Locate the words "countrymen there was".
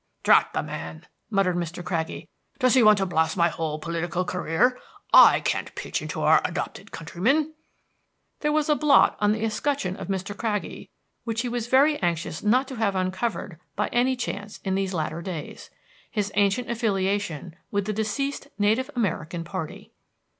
6.91-8.67